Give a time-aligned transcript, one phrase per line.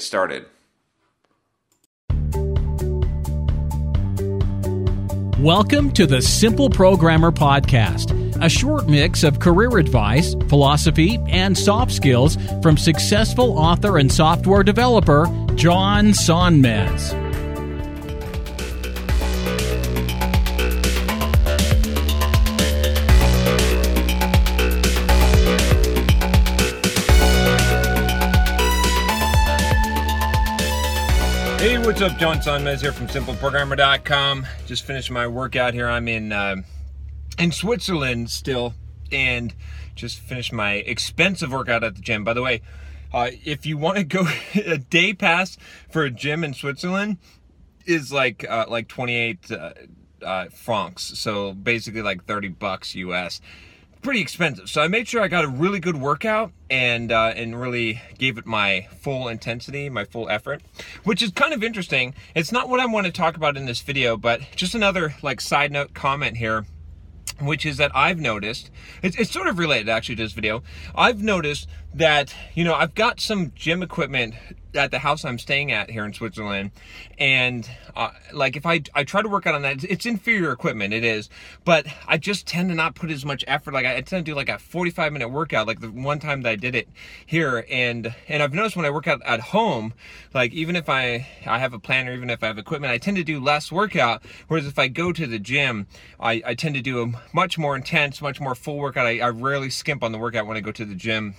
[0.00, 0.46] started.
[5.38, 8.12] Welcome to the Simple Programmer Podcast,
[8.44, 14.62] a short mix of career advice, philosophy, and soft skills from successful author and software
[14.62, 17.29] developer John Sonmez.
[31.60, 32.16] Hey, what's up?
[32.16, 34.46] John Sonmez here from SimpleProgrammer.com.
[34.64, 35.90] Just finished my workout here.
[35.90, 36.56] I'm in uh,
[37.38, 38.72] in Switzerland still,
[39.12, 39.54] and
[39.94, 42.24] just finished my expensive workout at the gym.
[42.24, 42.62] By the way,
[43.12, 45.58] uh, if you want to go a day pass
[45.90, 47.18] for a gym in Switzerland,
[47.84, 49.72] is like uh, like 28 uh,
[50.24, 53.42] uh, francs, so basically like 30 bucks US
[54.02, 54.68] pretty expensive.
[54.68, 58.38] So I made sure I got a really good workout and uh, and really gave
[58.38, 60.62] it my full intensity, my full effort,
[61.04, 62.14] which is kind of interesting.
[62.34, 65.40] It's not what I want to talk about in this video, but just another like
[65.40, 66.66] side note comment here.
[67.40, 68.70] Which is that I've noticed,
[69.02, 70.62] it's, it's sort of related actually to this video.
[70.94, 74.34] I've noticed that, you know, I've got some gym equipment
[74.74, 76.70] at the house I'm staying at here in Switzerland,
[77.18, 80.94] and uh, like if I I try to work out on that, it's inferior equipment,
[80.94, 81.28] it is,
[81.64, 83.74] but I just tend to not put as much effort.
[83.74, 86.42] Like I, I tend to do like a 45 minute workout, like the one time
[86.42, 86.88] that I did it
[87.26, 89.94] here, and and I've noticed when I work out at home,
[90.34, 92.98] like even if I I have a plan or even if I have equipment, I
[92.98, 94.22] tend to do less workout.
[94.48, 95.86] Whereas if I go to the gym,
[96.18, 99.06] I I tend to do a much more intense, much more full workout.
[99.06, 101.34] I, I rarely skimp on the workout when I go to the gym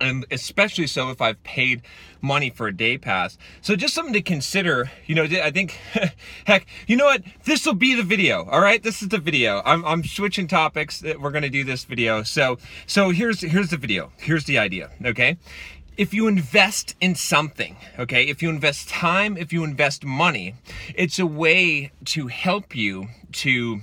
[0.00, 1.82] and especially so if I've paid
[2.20, 3.38] money for a day pass.
[3.60, 4.90] So just something to consider.
[5.06, 5.78] You know, I think,
[6.46, 7.22] heck, you know what?
[7.44, 8.44] This will be the video.
[8.44, 9.62] All right, this is the video.
[9.64, 11.02] I'm, I'm switching topics.
[11.02, 12.22] We're gonna do this video.
[12.22, 14.12] So so here's here's the video.
[14.18, 14.90] Here's the idea.
[15.04, 15.38] Okay.
[15.96, 20.54] If you invest in something, okay, if you invest time, if you invest money,
[20.94, 23.80] it's a way to help you to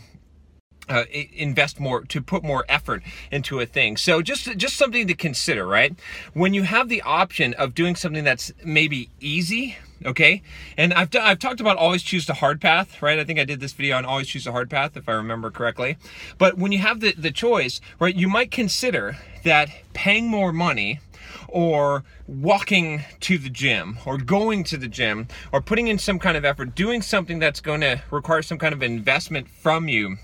[0.89, 3.97] uh, invest more to put more effort into a thing.
[3.97, 5.95] So just just something to consider right?
[6.33, 10.41] When you have the option of doing something that's maybe easy okay?
[10.77, 13.17] And i've, i I've talked about always choose the hard path right?
[13.17, 15.49] I think i did this video on always choose the hard path if i remember
[15.49, 15.97] correctly.
[16.37, 20.99] But when you have the, the choice right you might consider that paying more money
[21.47, 26.35] or walking to the gym or going to the gym or putting in some kind
[26.35, 30.17] of effort doing something that's going to require some kind of investment from you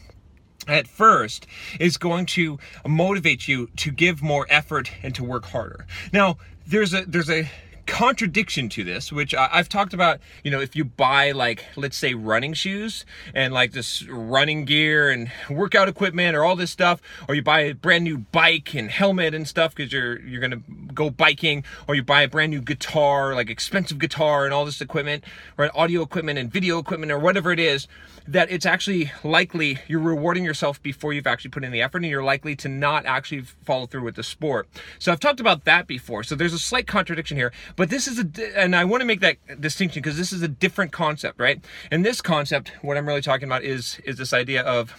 [0.68, 1.48] at first
[1.80, 5.86] is going to motivate you to give more effort and to work harder.
[6.12, 7.50] Now, there's a there's a
[7.92, 12.14] contradiction to this, which I've talked about, you know, if you buy like, let's say
[12.14, 17.36] running shoes and like this running gear and workout equipment or all this stuff, or
[17.36, 20.62] you buy a brand new bike and helmet and stuff because you're, you're going to
[20.92, 24.82] go biking, or you buy a brand new guitar, like expensive guitar and all this
[24.82, 25.24] equipment,
[25.58, 27.88] or audio equipment and video equipment or whatever it is,
[28.28, 32.08] that it's actually likely you're rewarding yourself before you've actually put in the effort and
[32.12, 34.68] you're likely to not actually follow through with the sport.
[35.00, 36.24] So I've talked about that before.
[36.24, 39.22] So there's a slight contradiction here, but this is a, and I want to make
[39.22, 41.64] that distinction because this is a different concept, right?
[41.90, 44.96] And this concept, what I'm really talking about is, is this idea of,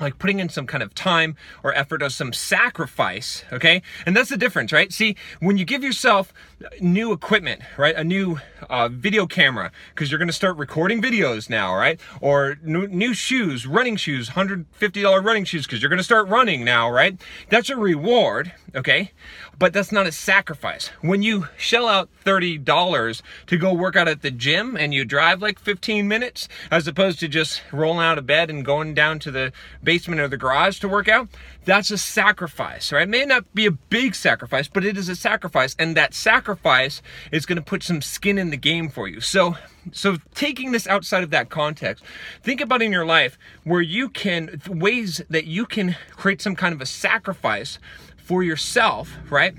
[0.00, 3.82] like putting in some kind of time or effort or some sacrifice okay?
[4.04, 4.92] And that's the difference right?
[4.92, 6.32] See when you give yourself
[6.80, 8.38] new equipment right a new
[8.68, 12.00] uh, video camera because you're to start recording videos now right?
[12.20, 16.90] Or new, new shoes running shoes $150 running shoes because you're to start running now
[16.90, 17.20] right?
[17.48, 19.12] That's a reward okay?
[19.58, 20.88] But that's not a sacrifice.
[21.00, 25.40] When you shell out $30 to go work out at the gym and you drive
[25.40, 29.30] like 15 minutes as opposed to just rolling out of bed and going down to
[29.30, 29.52] the
[29.86, 31.28] basement or the garage to work out,
[31.64, 33.04] that's a sacrifice, right?
[33.04, 35.74] It may not be a big sacrifice, but it is a sacrifice.
[35.78, 37.00] And that sacrifice
[37.32, 39.22] is going to put some skin in the game for you.
[39.22, 39.56] So,
[39.92, 42.04] so taking this outside of that context,
[42.42, 46.74] think about in your life where you can, ways that you can create some kind
[46.74, 47.78] of a sacrifice
[48.16, 49.54] for yourself, right?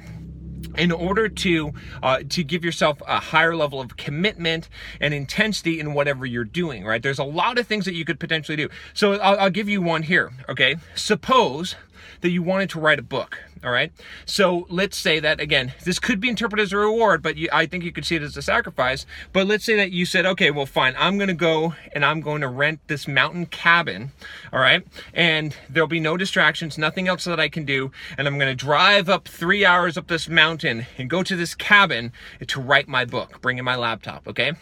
[0.77, 1.74] In order to
[2.04, 4.69] uh, to give yourself a higher level of commitment
[5.00, 7.01] and intensity in whatever you're doing right?
[7.01, 8.69] There's a lot of things that you could potentially do.
[8.94, 10.77] So I'll, I'll give you one here okay?
[10.95, 11.75] Suppose
[12.21, 13.92] that you wanted to write a book all right.
[14.25, 17.65] So let's say that again, this could be interpreted as a reward, but you, I
[17.65, 19.06] think you could see it as a sacrifice.
[19.33, 22.21] But let's say that you said, okay, well, fine, I'm going to go and I'm
[22.21, 24.12] going to rent this mountain cabin.
[24.51, 24.86] All right.
[25.13, 27.92] And there'll be no distractions, nothing else that I can do.
[28.18, 31.56] And I'm going to drive up three hours up this mountain and go to this
[31.56, 32.12] cabin
[32.45, 34.27] to write my book, bring in my laptop.
[34.27, 34.54] Okay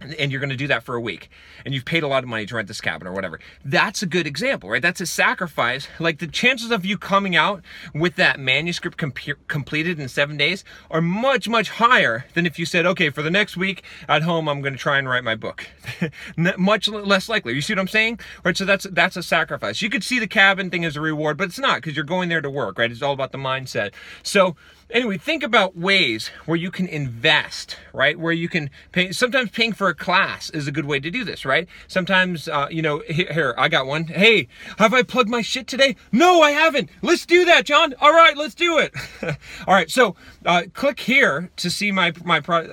[0.00, 1.30] and you're going to do that for a week
[1.64, 4.06] and you've paid a lot of money to rent this cabin or whatever that's a
[4.06, 4.82] good example right?
[4.82, 5.88] That's a sacrifice.
[5.98, 7.62] Like the chances of you coming out
[7.94, 12.66] with that manuscript comp- completed in seven days are much much higher than if you
[12.66, 15.34] said okay for the next week at home i'm going to try and write my
[15.34, 15.66] book.
[16.58, 17.54] Much less likely.
[17.54, 18.20] You see what i'm saying?
[18.44, 18.56] Right?
[18.56, 19.82] So that's that's a sacrifice.
[19.82, 22.28] You could see the cabin thing as a reward but it's not because you're going
[22.28, 22.90] there to work right?
[22.90, 23.92] It's all about the mindset.
[24.22, 24.56] So
[24.90, 28.18] anyway, think about ways where you can invest, right?
[28.18, 29.12] Where you can pay.
[29.12, 31.68] Sometimes paying for a class is a good way to do this, right?
[31.88, 34.04] Sometimes, uh, you know, here, here, I got one.
[34.04, 34.48] Hey,
[34.78, 35.96] have I plugged my shit today?
[36.12, 36.90] No, I haven't.
[37.02, 37.94] Let's do that, John.
[38.00, 38.94] All right, let's do it.
[39.66, 42.72] All right, so uh, click here to see my my product.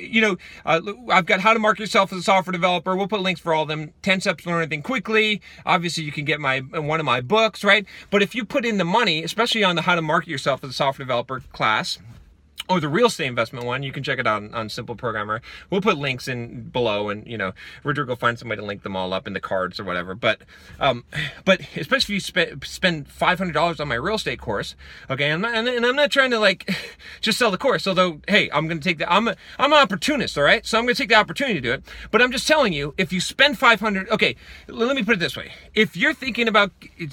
[0.00, 0.80] You know, uh,
[1.10, 2.96] I've got how to market yourself as a software developer.
[2.96, 3.92] We'll put links for all of them.
[4.02, 5.40] Ten steps to learn anything quickly.
[5.66, 7.86] Obviously, you can get my one of my books, right?
[8.10, 10.70] But if you put in the money, especially on the how to market yourself as
[10.70, 11.98] a software developer class
[12.70, 15.42] or the real estate investment one, you can check it out on, on, Simple Programmer.
[15.68, 17.52] We'll put links in below, and you know,
[17.82, 20.14] Richard will find somebody to link them all up in the cards or whatever.
[20.14, 20.42] But,
[20.78, 21.04] um,
[21.44, 24.76] but especially if you spe- spend five hundred dollars on my real estate course,
[25.10, 26.70] okay, and, and I'm not trying to like
[27.20, 27.88] just sell the course.
[27.88, 30.64] Although, hey, I'm to take the I'm a, I'm an opportunist, all right.
[30.64, 31.82] So I'm to take the opportunity to do it.
[32.12, 34.36] But I'm just telling you, if you spend five hundred, okay,
[34.68, 36.70] let me put it this way: if you're thinking about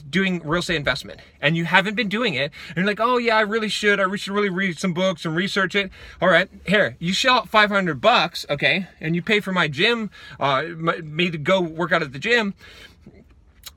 [0.10, 3.38] doing real estate investment and you haven't been doing it, and you're like, oh yeah,
[3.38, 5.90] I really should, I should really read some books and read research it.
[6.22, 10.12] All right, here, you shell out 500 bucks, okay, and you pay for my gym,
[10.42, 10.64] uh,
[11.04, 12.54] me to go work out at the gym.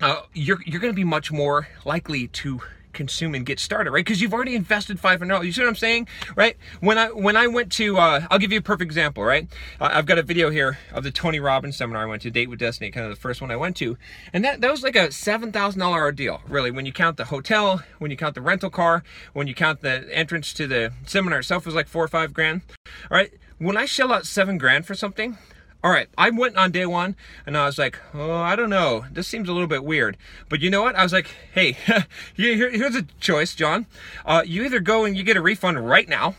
[0.00, 2.60] Uh, you're you're going to be much more likely to
[2.92, 4.04] consume and get started, right?
[4.04, 5.46] Because you've already invested five hundred dollars.
[5.46, 6.56] You see what I'm saying, right?
[6.80, 9.48] When I when I went to, uh, I'll give you a perfect example, right?
[9.80, 12.58] I've got a video here of the Tony Robbins seminar I went to, Date with
[12.58, 13.96] Destiny, kind of the first one I went to,
[14.32, 16.70] and that that was like a seven thousand dollar ordeal, really.
[16.70, 19.02] When you count the hotel, when you count the rental car,
[19.32, 22.62] when you count the entrance to the seminar itself, was like four or five grand.
[23.10, 25.38] All right, when I shell out seven grand for something,
[25.82, 27.16] all right, I went on day one
[27.46, 29.04] and I was like, oh, I don't know.
[29.10, 30.18] This seems a little bit weird.
[30.48, 30.94] But you know what?
[30.94, 31.76] I was like, hey,
[32.34, 33.86] here's a choice, John.
[34.26, 36.34] Uh, you either go and you get a refund right now,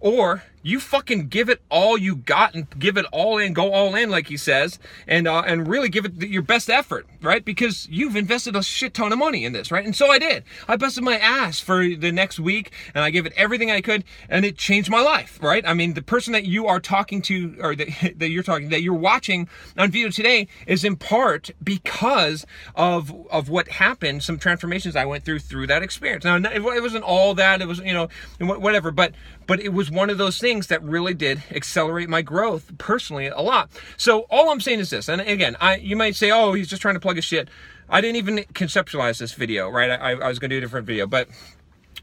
[0.00, 3.94] or you fucking give it all you got and give it all in, go all
[3.94, 7.44] in, like he says, and uh, and really give it your best effort, right?
[7.44, 9.84] Because you've invested a shit ton of money in this, right?
[9.84, 10.44] And so I did.
[10.68, 14.04] I busted my ass for the next week, and I gave it everything I could,
[14.28, 15.66] and it changed my life, right?
[15.66, 18.82] I mean, the person that you are talking to, or that, that you're talking, that
[18.82, 19.48] you're watching
[19.78, 25.24] on video today, is in part because of of what happened, some transformations I went
[25.24, 26.24] through through that experience.
[26.24, 29.14] Now, it wasn't all that; it was you know whatever, but
[29.46, 33.28] but it was one of those things things that really did accelerate my growth personally
[33.28, 33.70] a lot.
[33.96, 36.82] So all I'm saying is this, and again, I you might say, oh, he's just
[36.82, 37.48] trying to plug his shit.
[37.88, 39.90] I didn't even conceptualize this video, right?
[39.90, 41.28] I, I was going to do a different video, but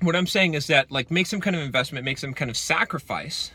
[0.01, 2.55] what I'm saying is that like make some kind of investment, make some kind of
[2.55, 3.51] sacrifice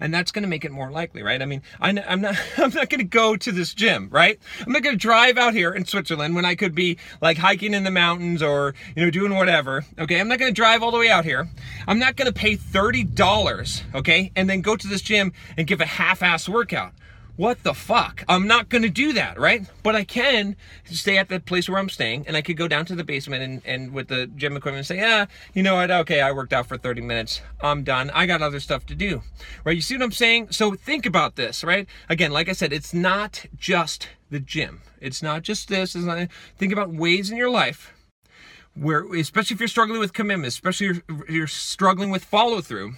[0.00, 1.40] and that's going to make it more likely, right?
[1.40, 4.38] I mean, I, am not, I'm not going to go to this gym, right?
[4.64, 7.74] I'm not going to drive out here in Switzerland when I could be like hiking
[7.74, 9.84] in the mountains or you know doing whatever.
[9.98, 11.48] Okay, I'm not going to drive all the way out here.
[11.86, 15.66] I'm not going to pay thirty dollars, okay, and then go to this gym and
[15.66, 16.92] give a half-ass workout.
[17.36, 18.24] What the fuck?
[18.28, 19.66] I'm not gonna do that, right?
[19.82, 22.86] But I can stay at the place where I'm staying and I could go down
[22.86, 25.90] to the basement and, and with the gym equipment and say, yeah, you know what?
[25.90, 27.40] Okay, I worked out for 30 minutes.
[27.60, 28.10] I'm done.
[28.10, 29.22] I got other stuff to do,
[29.64, 29.74] right?
[29.74, 30.52] You see what I'm saying?
[30.52, 31.88] So think about this, right?
[32.08, 34.82] Again, like I said, it's not just the gym.
[35.00, 35.94] It's not just this.
[35.94, 37.92] It's not, think about ways in your life
[38.74, 42.94] where, especially if you're struggling with commitment, especially if you're, you're struggling with follow through,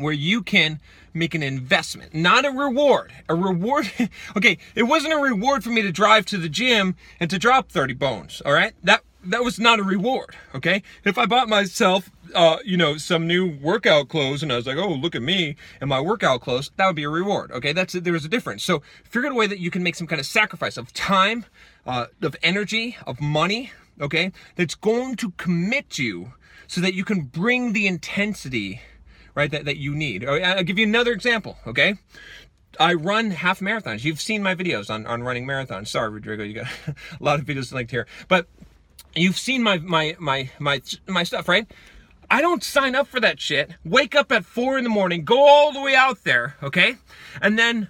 [0.00, 0.80] where you can
[1.14, 3.12] make an investment, not a reward.
[3.28, 3.90] A reward,
[4.36, 7.70] okay, it wasn't a reward for me to drive to the gym and to drop
[7.70, 8.74] 30 bones, all right?
[8.82, 10.82] That that was not a reward, okay?
[11.04, 14.76] If I bought myself uh, you know, some new workout clothes and I was like,
[14.76, 17.72] "Oh, look at me and my workout clothes." That would be a reward, okay?
[17.72, 18.64] That's there's a difference.
[18.64, 21.46] So, figure out a way that you can make some kind of sacrifice of time,
[21.86, 24.32] uh, of energy, of money, okay?
[24.56, 26.32] That's going to commit you
[26.66, 28.80] so that you can bring the intensity
[29.38, 30.24] right, that, that you need.
[30.24, 31.94] Oh, I'll give you another example, okay?
[32.78, 34.04] I run half marathons.
[34.04, 35.88] You've seen my videos on, on running marathons.
[35.88, 38.06] Sorry, Rodrigo, you got a lot of videos linked here.
[38.28, 38.46] But
[39.14, 41.66] you've seen my my my my my stuff, right?
[42.30, 43.70] I don't sign up for that shit.
[43.84, 46.96] Wake up at four in the morning, go all the way out there, okay?
[47.40, 47.88] And then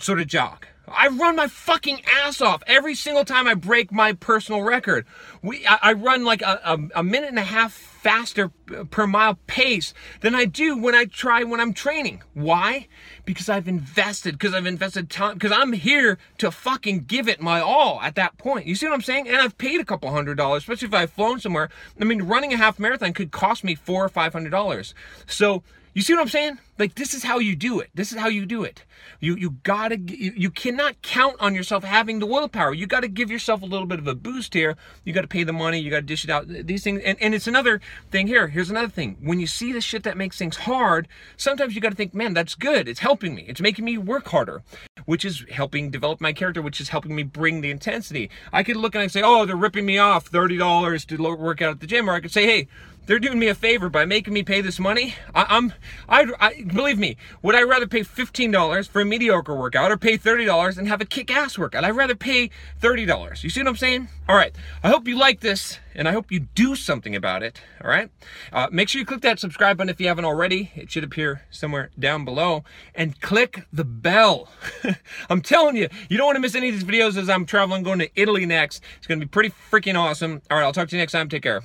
[0.00, 0.66] sort of jog.
[0.86, 5.06] I run my fucking ass off every single time I break my personal record.
[5.42, 8.48] We, I, I run like a, a, a, minute and a half faster
[8.90, 12.22] per mile pace than I do when I try when I'm training.
[12.32, 12.88] Why?
[13.26, 17.60] Because I've invested, because I've invested time, because I'm here to fucking give it my
[17.60, 18.66] all at that point.
[18.66, 19.28] You see what I'm saying?
[19.28, 21.68] And I've paid a couple hundred dollars, especially if I've flown somewhere.
[22.00, 24.94] I mean, running a half marathon could cost me four or five hundred dollars.
[25.26, 25.62] So,
[26.00, 26.58] you see what I'm saying?
[26.78, 27.90] Like this is how you do it.
[27.92, 28.86] This is how you do it.
[29.20, 32.72] You you gotta you, you cannot count on yourself having the willpower.
[32.72, 34.78] You got to give yourself a little bit of a boost here.
[35.04, 35.78] You got to pay the money.
[35.78, 36.48] You got to dish it out.
[36.48, 38.48] These things and, and it's another thing here.
[38.48, 39.18] Here's another thing.
[39.20, 42.32] When you see the shit that makes things hard, sometimes you got to think, man,
[42.32, 42.88] that's good.
[42.88, 43.44] It's helping me.
[43.46, 44.62] It's making me work harder,
[45.04, 48.30] which is helping develop my character, which is helping me bring the intensity.
[48.54, 51.60] I could look and I say, oh, they're ripping me off thirty dollars to work
[51.60, 52.68] out at the gym, or I could say, hey
[53.10, 55.16] they're doing me a favor by making me pay this money.
[55.34, 55.72] I, am
[56.08, 57.16] I, I believe me.
[57.42, 60.86] Would I rather pay fifteen dollars for a mediocre workout or pay thirty dollars and
[60.86, 61.82] have a kick-ass workout?
[61.82, 63.42] I'd rather pay thirty dollars.
[63.42, 64.06] You see what I'm saying?
[64.28, 64.54] All right.
[64.84, 67.60] I hope you like this, and I hope you do something about it.
[67.82, 68.10] All right.
[68.52, 70.70] Uh, make sure you click that subscribe button if you haven't already.
[70.76, 72.62] It should appear somewhere down below,
[72.94, 74.50] and click the bell.
[75.28, 77.82] I'm telling you, you don't want to miss any of these videos as I'm traveling,
[77.82, 78.84] going to Italy next.
[78.98, 80.42] It's going to be pretty freaking awesome.
[80.48, 80.64] All right.
[80.64, 81.28] I'll talk to you next time.
[81.28, 81.64] Take care.